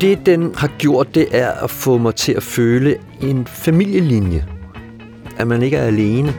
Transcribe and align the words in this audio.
Det, 0.00 0.26
den 0.26 0.54
har 0.54 0.68
gjort, 0.78 1.14
det 1.14 1.26
er 1.30 1.50
at 1.50 1.70
få 1.70 1.98
mig 1.98 2.14
til 2.14 2.32
at 2.32 2.42
føle 2.42 2.96
en 3.20 3.46
familielinje. 3.46 4.46
At 5.36 5.46
man 5.46 5.62
ikke 5.62 5.76
er 5.76 5.86
alene. 5.86 6.34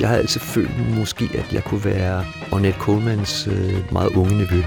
Jeg 0.00 0.08
har 0.08 0.16
altid 0.16 0.40
følt 0.40 0.96
måske, 0.98 1.30
at 1.34 1.52
jeg 1.52 1.64
kunne 1.64 1.84
være 1.84 2.24
Ornette 2.52 2.78
Colemans 2.80 3.48
øh, 3.50 3.92
meget 3.92 4.16
unge 4.16 4.38
nevø. 4.38 4.62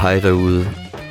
Hej 0.00 0.20
derude. 0.20 0.68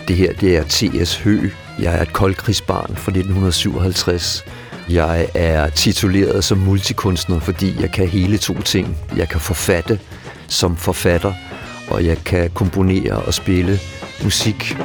Det 0.08 0.16
her 0.16 0.34
det 0.34 0.58
er 0.58 0.64
T.S. 0.64 1.18
Hø. 1.18 1.50
Jeg 1.80 1.98
er 1.98 2.02
et 2.02 2.14
koldkrigsbarn 2.14 2.96
fra 2.96 3.12
1957. 3.12 4.46
Jeg 4.90 5.28
er 5.34 5.70
tituleret 5.70 6.44
som 6.44 6.58
multikunstner, 6.58 7.40
fordi 7.40 7.82
jeg 7.82 7.92
kan 7.92 8.08
hele 8.08 8.38
to 8.38 8.62
ting. 8.62 8.98
Jeg 9.18 9.30
kan 9.30 9.40
forfatte 9.40 10.00
som 10.48 10.78
forfatter, 10.78 11.34
og 11.90 12.06
jeg 12.06 12.18
kan 12.26 12.50
komponere 12.50 13.14
og 13.14 13.34
spille 13.34 13.80
musik. 14.24 14.78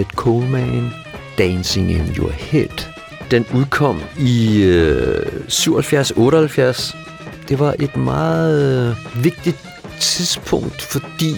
Leonard 0.00 0.16
Coleman, 0.16 0.90
Dancing 1.38 1.90
in 1.90 2.14
Your 2.16 2.30
Head. 2.30 2.90
Den 3.30 3.46
udkom 3.54 4.00
i 4.18 4.62
øh, 4.62 5.26
77-78. 5.48 6.96
Det 7.48 7.58
var 7.58 7.74
et 7.78 7.96
meget 7.96 8.90
øh, 8.90 9.24
vigtigt 9.24 9.56
tidspunkt, 10.00 10.82
fordi 10.82 11.34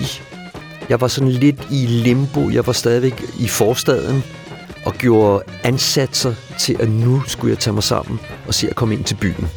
jeg 0.89 1.01
var 1.01 1.09
sådan 1.09 1.31
lidt 1.31 1.67
i 1.71 1.87
limbo. 1.87 2.51
Jeg 2.51 2.67
var 2.67 2.73
stadigvæk 2.73 3.25
i 3.41 3.49
forstaden 3.49 4.23
og 4.87 4.95
gjorde 4.95 5.43
ansatser 5.65 6.35
til, 6.59 6.77
at 6.81 6.91
nu 6.91 7.23
skulle 7.27 7.51
jeg 7.51 7.59
tage 7.59 7.75
mig 7.75 7.83
sammen 7.83 8.21
og 8.47 8.55
se 8.55 8.69
at 8.69 8.77
komme 8.77 8.95
ind 8.95 9.05
til 9.05 9.15
byen. 9.15 9.49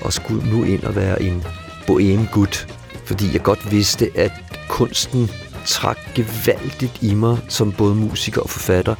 Og 0.00 0.12
skulle 0.12 0.50
nu 0.50 0.64
ind 0.64 0.82
og 0.84 0.96
være 0.96 1.22
en 1.22 1.44
bohem 1.86 2.26
gut, 2.32 2.66
fordi 3.04 3.32
jeg 3.32 3.42
godt 3.42 3.72
vidste, 3.72 4.10
at 4.14 4.32
kunsten 4.68 5.30
trak 5.66 5.98
gevaldigt 6.14 6.98
i 7.02 7.14
mig 7.14 7.38
som 7.48 7.72
både 7.72 7.94
musiker 7.94 8.40
og 8.42 8.50
forfatter. 8.50 8.94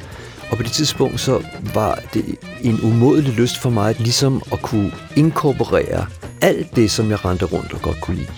Og 0.51 0.57
på 0.57 0.63
det 0.63 0.71
tidspunkt 0.71 1.19
så 1.19 1.43
var 1.73 1.99
det 2.13 2.35
en 2.61 2.79
umådelig 2.83 3.33
lyst 3.33 3.57
for 3.57 3.69
mig 3.69 3.89
at 3.89 3.99
ligesom 3.99 4.41
at 4.51 4.61
kunne 4.61 4.91
inkorporere 5.15 6.05
alt 6.41 6.75
det, 6.75 6.91
som 6.91 7.09
jeg 7.09 7.25
rendte 7.25 7.45
rundt 7.45 7.73
og 7.73 7.81
godt 7.81 8.01
kunne 8.01 8.17
lide. 8.17 8.31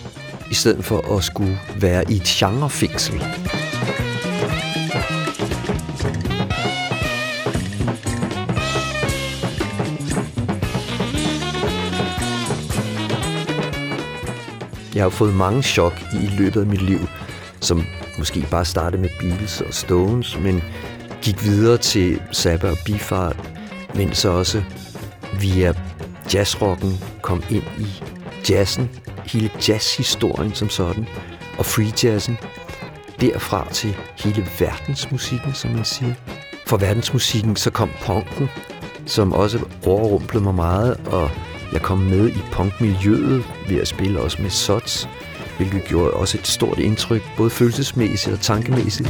I 0.52 0.54
stedet 0.54 0.86
for 0.86 1.18
at 1.18 1.24
skulle 1.24 1.60
være 1.76 2.12
i 2.12 2.16
et 2.16 2.24
genrefængsel. 2.24 3.24
Jeg 14.96 15.04
har 15.04 15.10
fået 15.10 15.36
mange 15.36 15.64
chok 15.64 16.02
i 16.14 16.28
løbet 16.38 16.62
af 16.62 16.68
mit 16.68 16.82
liv, 16.82 17.00
som 17.72 17.84
måske 18.18 18.48
bare 18.52 18.66
startede 18.66 19.02
med 19.02 19.10
Beatles 19.20 19.62
og 19.62 19.74
Stones, 19.74 20.40
men 20.40 20.64
gik 21.22 21.44
videre 21.46 21.78
til 21.78 22.22
Zappa 22.34 22.70
og 22.70 22.78
Bifart, 22.86 23.38
men 23.96 24.14
så 24.14 24.30
også 24.30 24.64
via 25.40 25.74
jazzrocken 26.34 27.00
kom 27.22 27.44
ind 27.50 27.64
i 27.80 28.04
jazzen, 28.50 28.90
hele 29.26 29.50
jazzhistorien 29.70 30.54
som 30.54 30.70
sådan, 30.70 31.08
og 31.58 31.66
free 31.66 31.92
jazzen, 32.04 32.38
derfra 33.22 33.68
til 33.72 33.96
hele 34.18 34.46
verdensmusikken, 34.60 35.54
som 35.54 35.72
man 35.72 35.86
siger. 35.86 36.14
For 36.68 36.78
verdensmusikken 36.78 37.56
så 37.56 37.72
kom 37.72 37.90
punken, 38.06 38.50
som 39.06 39.34
også 39.34 39.60
overrumplede 39.86 40.44
mig 40.44 40.56
meget, 40.56 40.98
og 41.08 41.30
jeg 41.74 41.82
kom 41.82 41.98
med 41.98 42.30
i 42.30 42.42
punkmiljøet 42.52 43.44
ved 43.70 43.82
at 43.82 43.88
spille 43.88 44.22
også 44.22 44.42
med 44.42 44.50
Sots, 44.50 45.10
hvilket 45.62 45.90
gjorde 45.90 46.12
også 46.12 46.38
et 46.38 46.48
stort 46.48 46.80
indtryk, 46.80 47.22
både 47.38 47.50
følelsesmæssigt 47.50 48.34
og 48.34 48.42
tankemæssigt. 48.42 49.10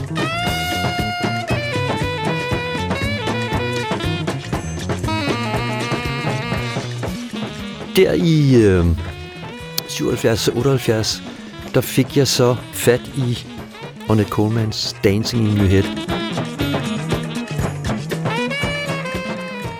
Der 7.95 8.13
i 8.13 8.55
øh, 8.65 8.85
77-78, 9.87 11.21
der 11.73 11.81
fik 11.81 12.17
jeg 12.17 12.27
så 12.27 12.55
fat 12.73 13.01
i 13.17 13.45
Ornette 14.09 14.31
Colemans 14.31 14.95
Dancing 15.03 15.49
in 15.49 15.57
Your 15.57 15.67
Head. 15.67 15.83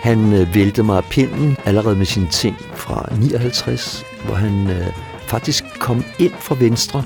Han 0.02 0.32
øh, 0.32 0.54
væltede 0.54 0.86
mig 0.86 0.96
af 0.96 1.04
pinden 1.04 1.56
allerede 1.64 1.96
med 1.96 2.06
sine 2.06 2.28
ting 2.28 2.56
fra 2.74 3.08
59, 3.20 4.04
hvor 4.24 4.34
han 4.34 4.70
øh, 4.70 5.11
faktisk 5.32 5.64
kom 5.80 6.04
ind 6.18 6.32
fra 6.40 6.56
venstre 6.58 7.04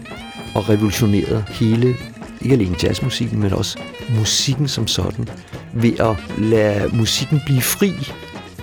og 0.55 0.69
revolutionerede 0.69 1.45
hele, 1.51 1.97
ikke 2.41 2.55
alene 2.55 2.77
jazzmusikken, 2.83 3.41
men 3.41 3.53
også 3.53 3.79
musikken 4.19 4.69
som 4.69 4.87
sådan, 4.87 5.29
ved 5.73 6.01
at 6.01 6.17
lade 6.39 6.97
musikken 6.97 7.41
blive 7.47 7.61
fri, 7.61 7.93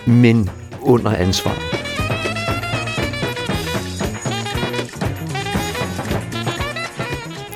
men 0.05 0.49
under 0.81 1.15
ansvar. 1.15 1.55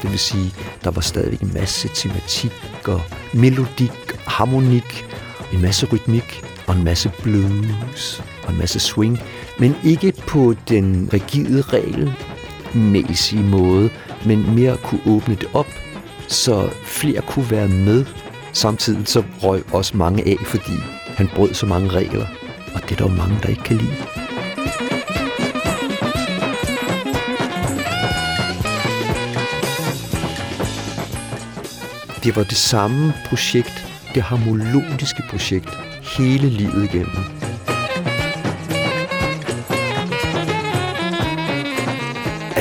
Det 0.02 0.12
vil 0.12 0.20
sige, 0.20 0.54
der 0.84 0.92
var 0.92 1.02
stadig 1.02 1.42
en 1.42 1.52
masse 1.54 1.90
tematik 1.96 2.52
og 2.86 3.02
melodik, 3.34 4.14
harmonik, 4.28 5.06
en 5.54 5.62
masse 5.62 5.86
rytmik 5.86 6.44
og 6.68 6.76
en 6.76 6.84
masse 6.84 7.12
blues 7.24 8.22
og 8.48 8.54
en 8.54 8.60
masse 8.60 8.80
swing, 8.80 9.20
men 9.60 9.76
ikke 9.84 10.14
på 10.28 10.56
den 10.70 11.10
rigide 11.14 11.62
regelmæssige 11.62 13.44
måde, 13.44 13.90
men 14.26 14.56
mere 14.56 14.78
kunne 14.78 15.02
åbne 15.06 15.36
det 15.36 15.48
op, 15.54 15.68
så 16.28 16.70
flere 16.84 17.22
kunne 17.22 17.52
være 17.52 17.68
med. 17.68 18.06
Samtidig 18.54 19.08
så 19.08 19.24
røg 19.44 19.64
også 19.74 19.98
mange 19.98 20.28
af, 20.28 20.38
fordi 20.46 20.78
han 21.08 21.30
brød 21.36 21.54
så 21.54 21.66
mange 21.66 21.90
regler, 21.90 22.26
og 22.74 22.82
det 22.82 22.92
er 22.92 22.96
der 22.96 23.12
jo 23.12 23.18
mange, 23.18 23.40
der 23.44 23.50
ikke 23.50 23.64
kan 23.64 23.78
lide. 23.78 23.96
Det 32.24 32.36
var 32.36 32.44
det 32.44 32.58
samme 32.58 33.14
projekt, 33.30 33.86
det 34.16 34.24
harmoniske 34.24 35.24
projekt, 35.30 35.70
hele 36.18 36.50
livet 36.50 36.90
igennem. 36.94 37.37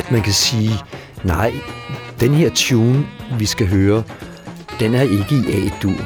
At 0.07 0.11
man 0.11 0.21
kan 0.21 0.33
sige, 0.33 0.71
nej, 1.23 1.53
den 2.19 2.33
her 2.33 2.49
tune, 2.55 3.07
vi 3.39 3.45
skal 3.45 3.67
høre, 3.67 4.03
den 4.79 4.93
er 4.95 5.01
ikke 5.01 5.35
i 5.35 5.51
A-dur. 5.51 6.01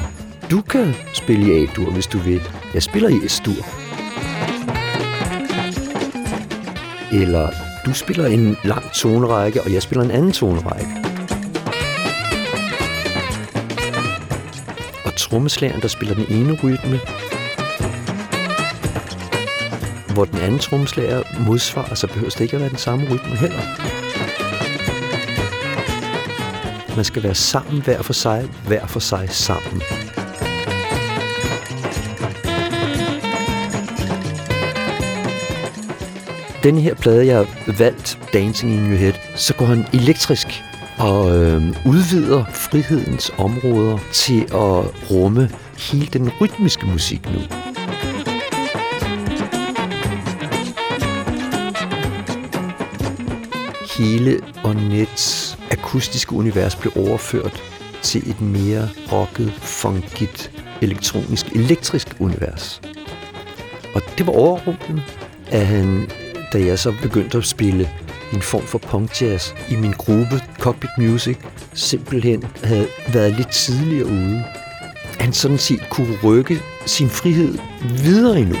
Du 0.50 0.60
kan 0.60 0.94
spille 1.14 1.46
i 1.46 1.62
A-dur, 1.62 1.90
hvis 1.90 2.06
du 2.06 2.18
vil. 2.18 2.40
Jeg 2.74 2.82
spiller 2.82 3.08
i 3.08 3.28
S-dur. 3.28 3.66
Eller 7.12 7.48
du 7.86 7.94
spiller 7.94 8.26
en 8.26 8.56
lang 8.64 8.92
tonerække, 8.92 9.62
og 9.62 9.72
jeg 9.72 9.82
spiller 9.82 10.04
en 10.04 10.10
anden 10.10 10.32
tonerække. 10.32 10.90
Og 15.04 15.16
trommeslageren, 15.16 15.82
der 15.82 15.88
spiller 15.88 16.14
den 16.14 16.26
ene 16.28 16.52
rytme, 16.52 17.00
hvor 20.12 20.24
den 20.24 20.38
anden 20.38 20.58
trommeslager 20.58 21.22
modsvarer, 21.46 21.94
så 21.94 22.06
behøver 22.06 22.30
det 22.30 22.40
ikke 22.40 22.56
at 22.56 22.60
være 22.60 22.70
den 22.70 22.78
samme 22.78 23.04
rytme 23.04 23.36
heller. 23.36 23.60
Man 26.96 27.04
skal 27.04 27.22
være 27.22 27.34
sammen 27.34 27.82
hver 27.82 28.02
for 28.02 28.12
sig, 28.12 28.48
hver 28.66 28.86
for 28.86 29.00
sig 29.00 29.30
sammen. 29.30 29.82
Den 36.62 36.78
her 36.78 36.94
plade, 36.94 37.26
jeg 37.26 37.36
har 37.36 37.74
valgt, 37.78 38.18
Dancing 38.32 38.72
in 38.72 38.90
Your 38.90 38.96
Head, 38.96 39.12
så 39.36 39.54
går 39.54 39.64
han 39.64 39.86
elektrisk 39.92 40.62
og 40.98 41.36
øh, 41.36 41.62
udvider 41.86 42.44
frihedens 42.44 43.30
områder 43.38 43.98
til 44.12 44.42
at 44.42 45.10
rumme 45.10 45.50
hele 45.78 46.06
den 46.06 46.30
rytmiske 46.40 46.86
musik 46.86 47.26
nu. 47.26 47.61
Hele 53.98 54.40
Ornets 54.64 55.58
akustiske 55.70 56.32
univers 56.32 56.76
blev 56.76 56.92
overført 56.96 57.62
til 58.02 58.30
et 58.30 58.40
mere 58.40 58.88
rocket, 59.12 59.52
funkigt, 59.52 60.50
elektronisk, 60.82 61.46
elektrisk 61.46 62.08
univers. 62.18 62.80
Og 63.94 64.02
det 64.18 64.26
var 64.26 64.32
overrumplende, 64.32 65.02
at 65.50 65.66
han, 65.66 66.10
da 66.52 66.58
jeg 66.58 66.78
så 66.78 66.94
begyndte 67.02 67.38
at 67.38 67.44
spille 67.44 67.90
en 68.32 68.42
form 68.42 68.62
for 68.62 68.78
punk 68.78 69.22
jazz 69.22 69.52
i 69.70 69.76
min 69.76 69.92
gruppe 69.92 70.42
Cockpit 70.58 70.90
Music, 70.98 71.36
simpelthen 71.74 72.44
havde 72.64 72.88
været 73.12 73.36
lidt 73.36 73.50
tidligere 73.50 74.06
ude. 74.06 74.44
Han 75.20 75.32
sådan 75.32 75.58
set 75.58 75.88
kunne 75.90 76.18
rykke 76.24 76.60
sin 76.86 77.08
frihed 77.08 77.58
videre 78.04 78.38
endnu. 78.40 78.56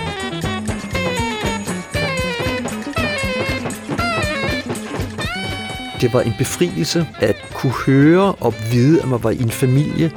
Det 6.02 6.12
var 6.12 6.20
en 6.20 6.34
befrielse 6.38 7.06
at 7.20 7.36
kunne 7.54 7.72
høre 7.72 8.34
og 8.34 8.54
vide, 8.72 9.02
at 9.02 9.08
man 9.08 9.22
var 9.22 9.30
i 9.30 9.42
en 9.42 9.50
familie, 9.50 10.12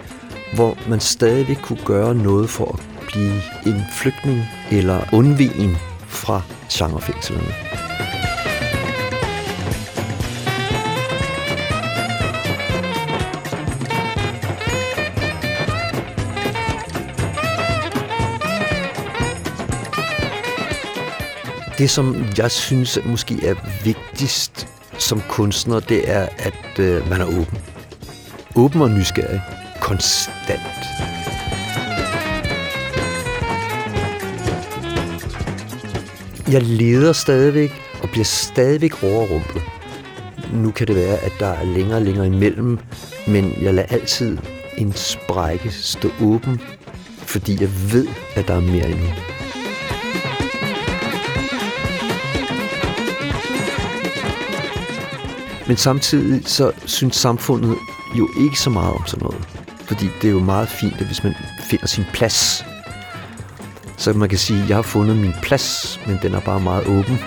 hvor 0.53 0.77
man 0.89 0.99
stadig 0.99 1.57
kunne 1.57 1.85
gøre 1.85 2.15
noget 2.15 2.49
for 2.49 2.71
at 2.73 3.07
blive 3.07 3.41
en 3.65 3.81
flygtning 3.97 4.41
eller 4.71 5.01
undvigen 5.13 5.77
fra 6.07 6.41
genrefængslerne. 6.71 7.53
Det, 21.77 21.89
som 21.89 22.25
jeg 22.37 22.51
synes 22.51 22.99
måske 23.05 23.47
er 23.47 23.55
vigtigst 23.83 24.67
som 24.97 25.21
kunstner, 25.29 25.79
det 25.79 26.11
er, 26.11 26.27
at 26.37 26.79
øh, 26.79 27.09
man 27.09 27.21
er 27.21 27.25
åben. 27.25 27.57
Åben 28.55 28.81
og 28.81 28.91
nysgerrig. 28.91 29.41
Konstant. 29.81 30.61
Jeg 36.51 36.61
leder 36.61 37.13
stadigvæk 37.13 37.71
og 38.03 38.09
bliver 38.09 38.25
stadigvæk 38.25 39.03
overrumplet. 39.03 39.63
Nu 40.53 40.71
kan 40.71 40.87
det 40.87 40.95
være, 40.95 41.17
at 41.17 41.31
der 41.39 41.47
er 41.47 41.63
længere 41.65 41.97
og 41.97 42.01
længere 42.01 42.27
imellem, 42.27 42.79
men 43.27 43.53
jeg 43.61 43.73
lader 43.73 43.87
altid 43.89 44.37
en 44.77 44.93
sprække 44.93 45.71
stå 45.71 46.09
åben, 46.21 46.61
fordi 47.17 47.57
jeg 47.61 47.69
ved, 47.93 48.07
at 48.35 48.47
der 48.47 48.53
er 48.53 48.61
mere 48.61 48.89
endnu. 48.89 49.34
Men 55.67 55.77
samtidig 55.77 56.47
så 56.47 56.71
synes 56.85 57.15
samfundet 57.15 57.77
jo 58.17 58.29
ikke 58.39 58.59
så 58.59 58.69
meget 58.69 58.93
om 58.93 59.05
sådan 59.05 59.23
noget. 59.23 59.47
Fordi 59.85 60.05
det 60.21 60.27
er 60.27 60.31
jo 60.31 60.39
meget 60.39 60.69
fint, 60.69 60.93
at 60.99 61.05
hvis 61.05 61.23
man 61.23 61.35
finder 61.69 61.87
sin 61.87 62.03
plads, 62.13 62.65
så 63.97 64.13
man 64.13 64.29
kan 64.29 64.37
sige, 64.37 64.63
at 64.63 64.69
jeg 64.69 64.77
har 64.77 64.81
fundet 64.81 65.17
min 65.17 65.33
plads, 65.41 65.99
men 66.07 66.19
den 66.21 66.33
er 66.33 66.39
bare 66.39 66.59
meget 66.59 66.87
åben. 66.87 67.19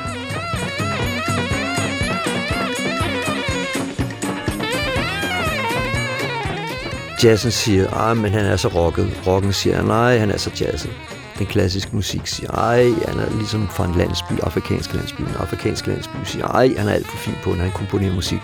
Jazzen 7.24 7.50
siger, 7.50 7.90
at 7.90 8.16
men 8.16 8.32
han 8.32 8.44
er 8.44 8.56
så 8.56 8.68
rocket. 8.68 9.22
Rocken 9.26 9.52
siger, 9.52 9.82
nej, 9.82 10.18
han 10.18 10.30
er 10.30 10.36
så 10.36 10.50
jazzet. 10.60 10.90
Den 11.38 11.46
klassiske 11.46 11.96
musik 11.96 12.26
siger, 12.26 12.50
ej, 12.50 12.84
han 13.08 13.20
er 13.20 13.30
ligesom 13.30 13.68
fra 13.68 13.84
en 13.84 13.94
landsby, 13.94 14.32
afrikansk 14.42 14.94
landsby. 14.94 15.20
En 15.20 15.34
afrikansk 15.38 15.86
landsby 15.86 16.16
siger, 16.24 16.46
ej, 16.46 16.74
han 16.78 16.88
er 16.88 16.92
alt 16.92 17.06
for 17.06 17.16
fin 17.16 17.34
på, 17.42 17.50
når 17.50 17.62
han 17.62 17.72
komponerer 17.72 18.14
musik 18.14 18.40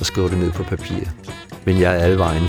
og 0.00 0.06
skriver 0.06 0.28
det 0.28 0.38
ned 0.38 0.52
på 0.52 0.62
papir. 0.62 1.04
Men 1.64 1.80
jeg 1.80 1.96
er 1.96 1.98
alle 1.98 2.18
vejen. 2.18 2.42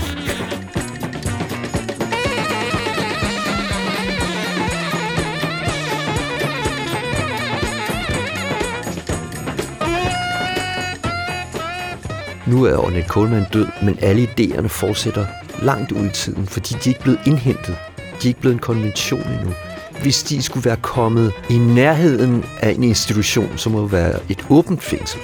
Nu 12.46 12.64
er 12.64 12.76
Ornette 12.76 13.08
Coleman 13.08 13.46
død, 13.52 13.66
men 13.82 13.98
alle 14.02 14.28
idéerne 14.38 14.68
fortsætter 14.68 15.26
langt 15.62 15.92
ud 15.92 16.06
i 16.06 16.10
tiden, 16.10 16.46
fordi 16.46 16.74
de 16.74 16.90
er 16.90 16.94
ikke 16.94 17.00
blevet 17.00 17.20
indhentet. 17.26 17.76
De 17.98 18.22
er 18.22 18.26
ikke 18.26 18.40
blevet 18.40 18.54
en 18.54 18.60
konvention 18.60 19.22
endnu. 19.22 19.54
Hvis 20.02 20.22
de 20.22 20.42
skulle 20.42 20.64
være 20.64 20.76
kommet 20.76 21.32
i 21.50 21.58
nærheden 21.58 22.44
af 22.60 22.70
en 22.70 22.82
institution, 22.82 23.58
så 23.58 23.70
må 23.70 23.82
det 23.82 23.92
være 23.92 24.18
et 24.28 24.46
åbent 24.50 24.82
fængsel 24.82 25.20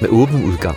med 0.00 0.08
åben 0.08 0.44
udgang. 0.44 0.76